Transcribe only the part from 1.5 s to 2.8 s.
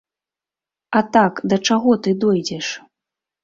да чаго ты дойдзеш?!